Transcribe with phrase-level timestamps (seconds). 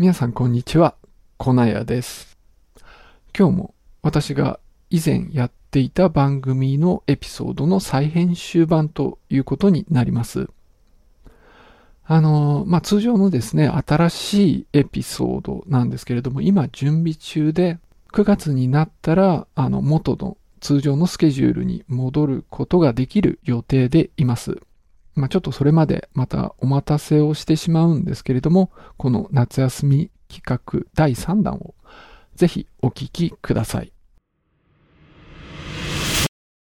[0.00, 0.94] 皆さんこんにちは、
[1.36, 2.38] コナヤです。
[3.38, 10.48] 今日も私が以前やっていた番組のエピソードの再編集版ということになります。
[12.06, 17.78] あの、まあ、通常のですね、新しいエピソードなんですけれども、今準備中で、
[18.14, 24.62] 9月になったら、あの、元の通常のスケジュールに戻ることができる予定でいます。
[25.14, 31.74] まあ、ちょっとそれまでまたお待たせをしてしまうんですけれども、この夏休み企画第3弾を
[32.36, 33.92] ぜひお聞きください。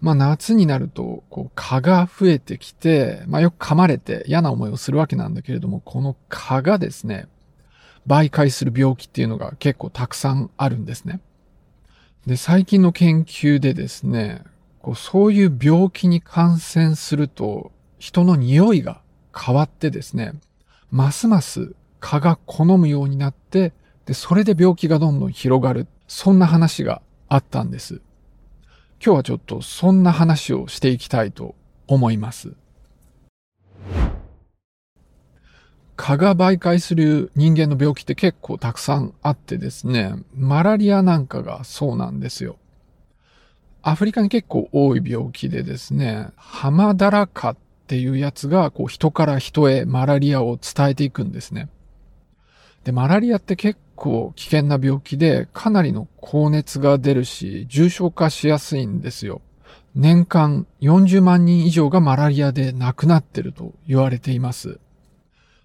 [0.00, 7.28] まあ夏になると、こう蚊が増えてきて、まあよく噛まれて嫌な思いをするわけなんだけれども、この蚊がですね、
[8.06, 11.20] 媒介する病気っていうのが結構たくさんあるんですね。
[12.26, 14.42] で、最近の研究でですね、
[14.82, 19.00] こうそういう病気に感染すると、人の匂いが
[19.36, 20.34] 変わってですね、
[20.90, 23.72] ますます蚊が好むようになって、
[24.06, 25.86] で、それで病気がどんどん広がる。
[26.06, 28.02] そんな話があったんです。
[29.04, 31.54] 今日はちょっとそんな話をしていきたいと
[31.86, 32.52] 思います。
[35.96, 42.56] 蚊が媒介する人間の病気って結構たくさんあってですね、マラリアなんかがそうなんですよ。
[43.82, 51.68] アフリカに結構多い病気でですね、ハマダラ蚊っっていうやつがこう人から人へマラリアを伝えていくんですね。
[52.82, 59.42] で、マラリアって結構危険な病気でかなりの高熱が出るし重症化しやすいんですよ。
[59.94, 64.80] 年間40万人以上がマラリアで亡くなってると言われています。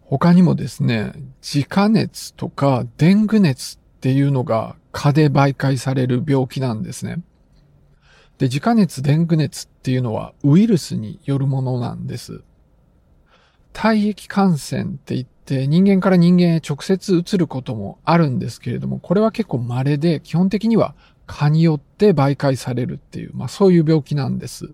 [0.00, 7.22] 他にもですね、自家熱とかデング熱っていうのが蚊で媒介される病気なんですね。
[8.38, 12.42] で、自家熱、デング熱っていうのはウイルスによるものなんです。
[13.72, 20.94] 体液感染って言って人間から人間へ直接移ることもあるんですけれども、これは結構稀で基本的には
[21.26, 24.70] 蚊によって媒介されるっていう、まあそういう病気なんです。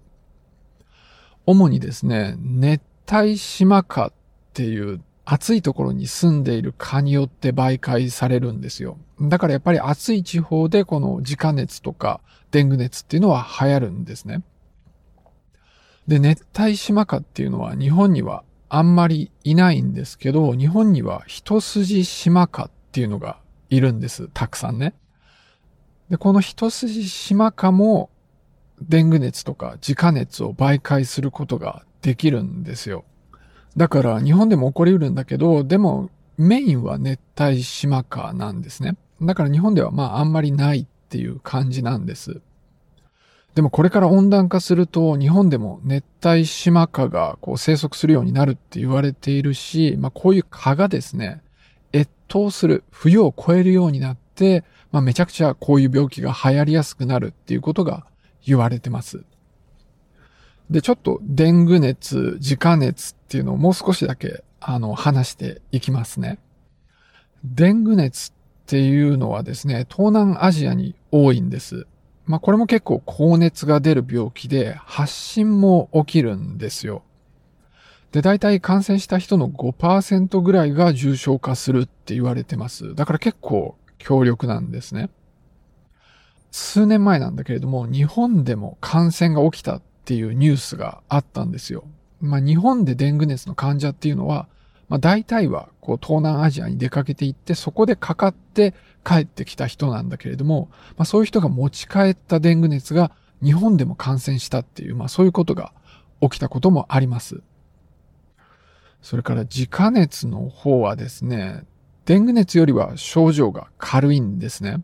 [1.47, 2.83] 主にですね、熱
[3.13, 4.13] 帯島蚊っ
[4.53, 5.01] ていう
[5.33, 8.99] 暑いところに住んでいる蚊によって媒介されるんですよ。
[9.21, 12.21] だからやっぱり暑い地方でこの自家熱とか
[12.51, 14.43] デング熱っていうのは流行るんですね。
[16.09, 24.29] で、熱帯島蚊っていうのは日本にはあんまりいないんですけど、日本には一筋島蚊っていうのがいるんです。
[24.35, 24.95] たくさんね。
[26.09, 28.11] で、この一筋島蚊も
[28.83, 33.05] デング熱とか自家熱を媒介することができるんですよ。
[33.77, 38.97] だから日本でも起こりうるんだけど、でもメインは熱帯島蚊なんですね。
[39.23, 42.41] だから日本ではまああんまりないっていう感じなんです。
[43.55, 51.43] でもこれから温暖化すると日本でも熱帯島蚊がこう生息するようになるって言われているし、まあこういう蚊がですね、
[51.93, 58.07] 越冬する、冬を越えるようになって、まあめちゃくちゃこういう病気が流行りやすくなるっていうことが
[58.47, 59.25] 言われてます。
[60.71, 66.39] で、ちょっとデング熱、自家熱っていうのをもう少しだけあの話していきますね。
[67.43, 68.33] デング熱っ
[68.67, 71.87] ていうのはですね、東南アジアに多いんです。
[72.27, 77.03] まあこれも結構高熱が出る病気で発疹も起きるんですよ。
[78.13, 82.95] で、大体感染した人の5%ぐらいが重症化するって言われてます。
[82.95, 85.11] だから結構強力なんですね。
[86.53, 91.85] 数年前なんだけれども、日本でも感染が起きたっていうニュースがあったんですよ。
[92.21, 94.49] まあ日本でデング熱の患者っていうのは、
[94.89, 105.73] まあ大体はこう東南アジアに出かけていって、そこでかかって帰ってきた人なんだけれども、まあそういう人が持ち帰ったデング熱が日本でも感染したっていう、まあそういうことが
[106.21, 107.41] 起きたこともあります。
[109.03, 111.63] それから自家熱の方はですね、
[112.05, 114.83] デング熱よりは症状が軽いんですね。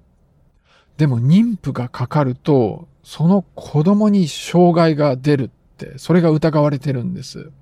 [0.98, 7.53] でも妊婦がかかると、その子供に障害が出るって、それが疑われてるんです。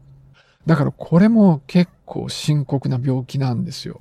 [0.65, 4.01] だからこれも結構深刻な病気なんですよ。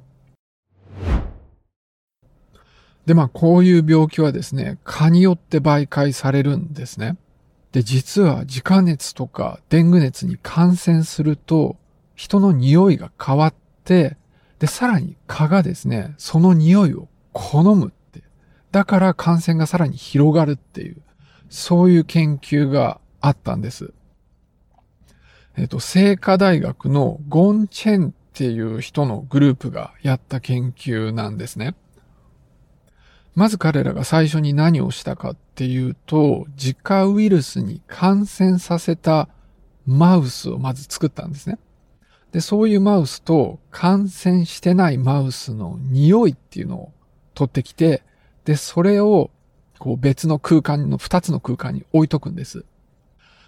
[3.06, 7.18] で、まあこういう病気はですね、蚊によって媒介されるんですね。
[7.74, 11.76] で、実は自家熱とかデング熱に感染すると、
[12.16, 13.54] 人の匂いが変わっ
[13.84, 14.16] て、
[14.60, 18.24] で、さらに蚊がですね、その匂いを好むって。
[18.72, 21.02] だから感染がさらに広がるっていう、
[21.54, 23.94] そういう研究があったんです。
[25.56, 31.76] えっと、聖火大学のゴン・チェンっていう人のグループがやった研究なんですね。
[33.36, 39.30] まず彼らが最初に何をしたかっていうと、自家ウイルスに感染させた
[39.86, 41.60] マウスをまず作ったんですね。
[42.32, 46.94] で、そういうマウスと感染してないマウスの匂いっていうのを
[47.36, 48.02] 取ってきて、
[48.44, 49.30] で、それを
[49.80, 52.66] こう別の空間の二つの空間に置いとくんです。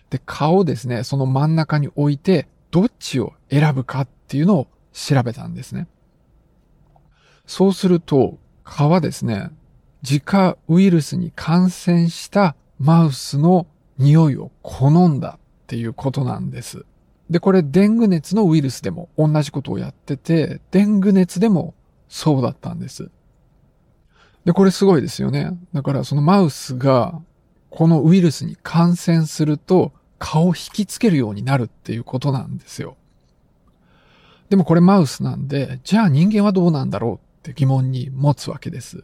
[0.09, 5.87] で、顔をですね、その真ん中に置いて、どっちを選ぶかっていうのを調べたんですね。
[7.45, 9.51] そうすると、蚊はですね、
[10.01, 13.67] 自家ウイルスに感染したマウスの
[13.97, 16.85] 匂いを好んだっていうことなんです。
[17.29, 21.73] で、これデング熱のウイルスでも同じことをやってて、デング熱でも
[22.07, 23.09] そうだったんです。
[24.45, 25.51] で、これすごいですよね。
[25.73, 27.19] だからそのマウスが
[27.69, 32.95] このウイルスに感染すると顔を引きつけるようになるっていうことなんですよ。
[34.49, 39.03] でもこれマウスなんで、じゃあ人間はどうなんだろうって疑問に持つわけです。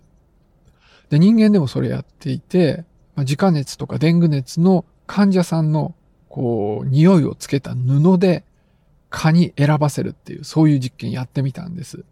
[1.09, 2.85] で、人間でもそれやっていて、
[3.15, 5.95] まあ、自家熱とかデング熱の患者さんの
[6.31, 8.45] こう、匂いをつけた布で
[9.09, 12.05] 蚊に選ばせるっていう、そういう実験やってみたんです。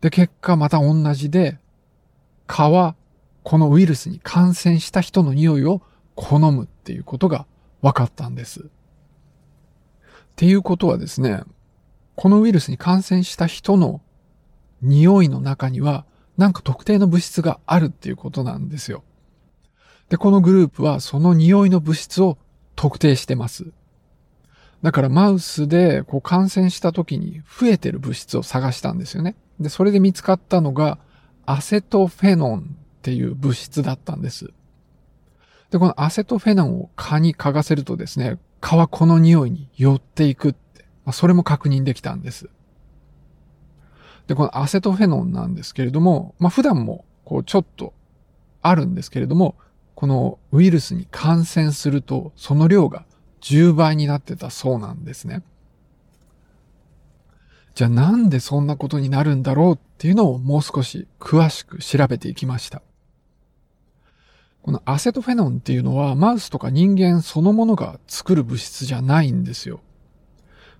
[0.00, 1.58] で、結果また同じで、
[2.48, 2.96] 蚊は
[3.44, 5.80] このウイルスに感染した人の匂いを
[6.16, 7.46] 好むっていうことが
[7.80, 8.62] 分かったんです。
[8.62, 8.64] っ
[10.34, 11.42] ていうことはですね、
[12.16, 14.00] このウイルスに感染した人の
[14.82, 16.04] 匂いの中には
[16.36, 19.04] なんか特定の物質があるっていうことなんですよ。
[20.08, 22.38] で、このグループはその匂いの物質を
[22.74, 23.72] 特定してます。
[24.82, 29.36] だからマウスでこう感染した時に増えてる物質を探したんですよね。
[29.60, 30.98] で、それで見つかったのが
[31.50, 34.52] アセトフェノンっていう物質だったんです。
[35.70, 42.50] で、このアセトフェノンを蚊に嗅がせるとですね、蚊はこの匂いに寄っていくって、まあ、それも確認できたんです。
[44.26, 47.94] で、このアセトフェノンなんですけれども、まあ普段もこうちょっと
[48.60, 49.56] あるんですけれども、
[49.94, 53.06] このウイルスに感染すると、その量が
[53.40, 55.42] 10倍になってたそうなんですね。
[57.78, 62.82] じゃあなんでそんなことになるんだろうっていうのをもう少し詳しく調べていきました。
[64.62, 69.78] このアセトフェノンっていうのはマウスとか人間そのものが作る物質じゃないんですよ。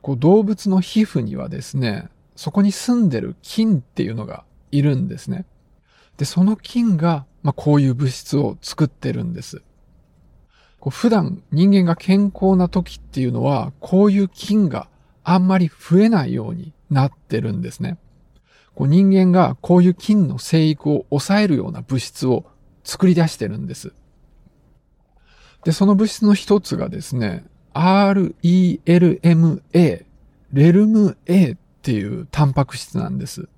[0.03, 4.43] こう動物の皮膚にはですね、そこに住んでる菌っていうのが
[4.73, 5.45] いるんですね。
[6.17, 9.63] で、その菌がまあ、こういう物質を作ってるんです。
[10.81, 14.89] こう普段人間が健康な時っていうのは、こういう菌が
[15.31, 17.99] あんまり増えないようになってるんですね。
[18.75, 22.47] こう人間がこういう菌の生育を抑えるような物質を
[22.83, 23.93] 作り出してるんです。
[25.65, 27.45] で、その物質の一つがですね、
[27.75, 28.41] RELMA、
[30.55, 33.51] レルム A っていうタンパク質なんです。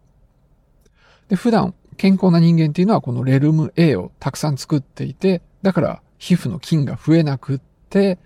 [1.28, 8.18] で、普段健康な人間っていうのはこのレルム A をたくさん作っていて、だから皮膚の菌が増えなくって、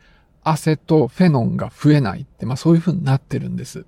[0.44, 3.87] アセトフェノンが増えないって、まあそういう風になってるんです。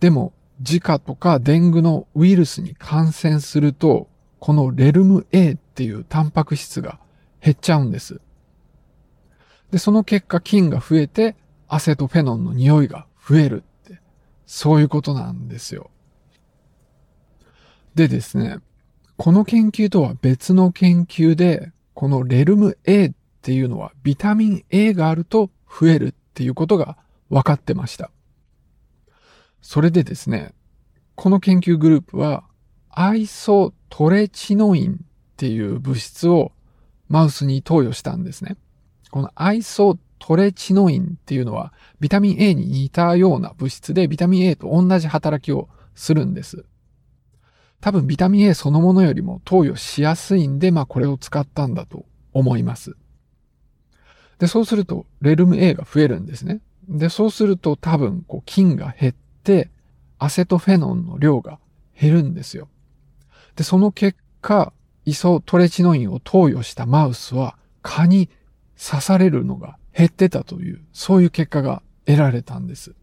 [0.00, 4.08] でも、自家とかデングのウイルスに感染すると、
[4.38, 6.98] このレルム A っていうタンパク質が
[7.40, 8.20] 減っちゃうんです。
[9.70, 11.36] で、その結果菌が増えて、
[11.68, 14.00] アセトフェノンの匂いが増えるって、
[14.46, 15.90] そういうことなんですよ。
[17.94, 18.58] でですね、
[19.16, 23.12] この研究とは別の研究で、このレルム A っ
[23.46, 26.98] ていうのはビタミン A があると増えるっていうことが
[27.30, 28.10] 分かってました。
[29.62, 30.52] それでですね、
[31.14, 32.42] この研究グループは
[32.90, 34.96] アイソトレチノインっ
[35.36, 36.50] ていう物質を
[37.08, 38.56] マウスに投与したんですね。
[39.12, 46.64] このアイソトレチノインっていうのはビタミン A に似たような物質でビタミン A と同じ働きをするんです。
[47.80, 52.96] 多分ビタミン A そのものよりも投与しやすいんで、まあこれを使ったんだと思います。
[54.38, 56.60] で、そうすると、レルム A が増えるんですね。
[56.88, 59.70] で、そうすると多分、こう、菌が減って、
[60.18, 61.58] アセトフェノンの量が
[61.98, 62.68] 減るんですよ。
[63.54, 64.72] で、その結果、
[65.04, 68.28] イソトレチノインを投与したマウスは、蚊に
[68.78, 72.94] 刺されるのが減ってたという、そういう結果が得られたんです。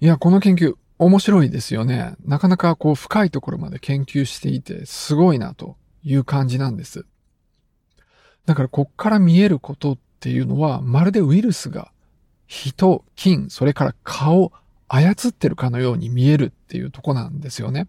[0.00, 2.14] いや、この研究、面白いですよね。
[2.26, 7.06] なかなかこう深いところまで研究していてすごいなという感じなんです。
[8.46, 11.92] だからこっから見えることっていうのはまるでウイルスが
[12.46, 14.52] 人、菌、それから蚊を
[14.88, 17.86] 操ってるかのように見えるっていうとこなんですよね。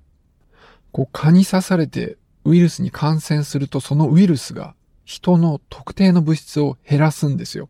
[0.92, 7.70] こう蚊に刺されてウイルスに感染するとそのウイルスが人の特定の物質を減らすんですよ。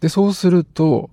[0.00, 1.10] で、そうすると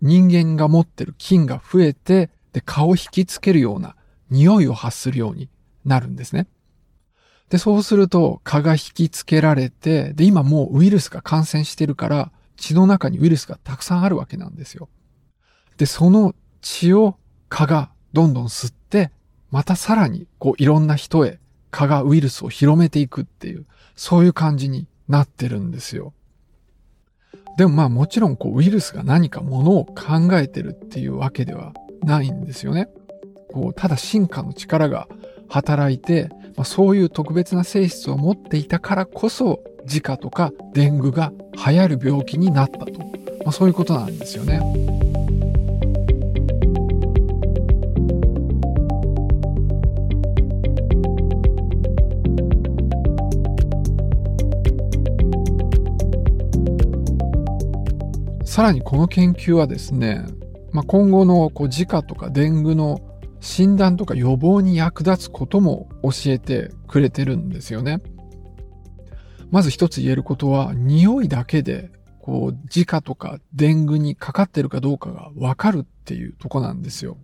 [0.00, 3.96] 人間が持ってる菌が増えてで、顔を引きつけるような
[4.30, 5.48] 匂いを発するように
[5.84, 6.46] なるんですね。
[7.50, 14.88] で、そうすると蚊が引きつけられて、で、今もうウイルスが感染してるから、血の中にウイルスがたくさんあるわけなんですよ。
[15.76, 17.16] で、その血を
[17.48, 19.10] 蚊がどんどん吸って、
[19.50, 21.38] またさらにこういろんな人へ
[21.70, 26.14] 蚊がウイルスを広めていくっていう、そういう感じになってるんですよ。
[27.56, 31.72] でもまあもちろんこうウイルスが何かものを考えてるっていうわけでは
[32.02, 32.88] ないんですよね。
[33.52, 35.06] こうただ進化の力が
[35.48, 43.06] 働いて、まあ、そういう特別な性質を持っていたからこそ自家とかデングが流行る病気になったと、ま
[43.46, 44.60] あ、そういうことなんですよね。
[58.54, 60.24] さらにこの研究はですね、
[60.70, 63.00] まあ、今後のこう自家とかデングの
[63.44, 68.00] 診断とか予防に役立つことも教えてくれてるんですよね。
[69.50, 77.18] まず一つ言えることは、匂いだけで、こう、自家とかデングにかかってるかどうかがわかるっていうとこなんですよ。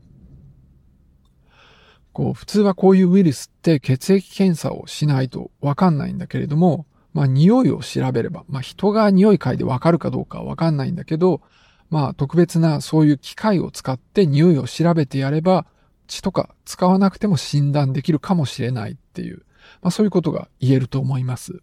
[2.13, 11.41] こう、普通はこういうウイルスって血液検査をしないとわかんないんだけれども、まあ、匂いを調べれば、まあ、人が匂い嗅いでわかるかどうかはわかんないんだけど、
[11.89, 15.65] まあ、特別なそういう機械を使って匂いを調べてやれば、
[16.11, 19.45] 血とか使わなくても診断できるかもしれないっていう、
[19.81, 21.63] まあ、そういうことが言えると思います。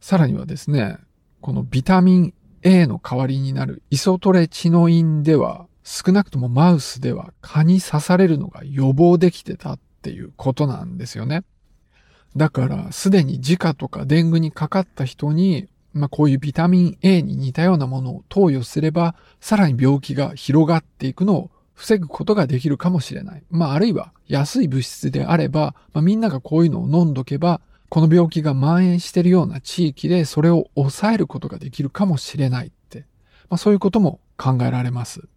[0.00, 0.98] さらにはですね、
[1.40, 11.44] このビタミン A の代わりになるイソトレチノインでは、少なくともマウスでは蚊に刺されるのが予防できてたっていうことなんですよね。
[12.36, 23.42] だから、すでに自家とかデングにかかった人に、まあこういうビタミン A に似たようなものを投与すれば、さらに病気が広がっていくのを防ぐことができるかもしれない。
[23.50, 33.00] まああるいは安い物質であれば、まあ、みんながこういうのを飲んどけば、この病気が蔓延しているような地域でそれを抑えることができるかもしれないって、
[33.50, 35.28] まあそういうことも考えられます。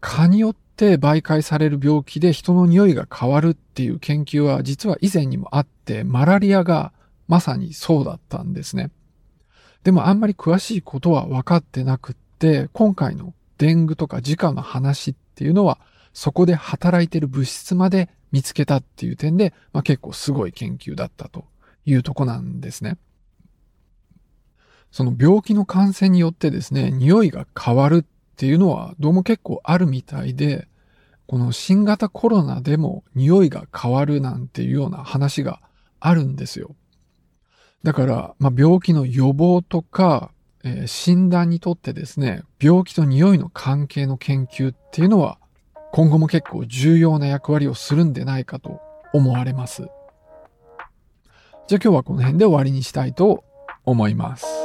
[0.00, 6.92] 蚊によって媒介される病気で人の匂いが変わるっていう研究は実は以前にもあって、マラリアが
[7.28, 8.90] まさにそうだったんですね。
[9.82, 15.78] でもあんまり詳しいことは分かってなくって、今回のデングとか自家の話っていうのは、
[16.12, 21.44] そこで働いてる物質まで見つけたっていう点で、まあ、結構すごい研究だったと
[21.84, 22.98] いうとこなんですね。
[24.90, 30.68] その病気の感染によってですね、匂いが変わるっていうのはどうも結構あるみたいで、
[31.26, 35.60] この新型コロナでも匂いが変わるなんていうような話が
[35.98, 36.76] あるんですよ。
[37.82, 40.30] だから、まあ、病気の予防とか、
[40.64, 45.38] え、診断にとってですね、病気と匂いの関係の研究っていうのは
[45.92, 48.80] 今後も結構重要な役割をするんでないかと
[49.12, 49.82] 思われます。
[51.68, 53.44] じゃあ今日はこの辺で終わりにしたいと
[53.84, 54.63] 思います。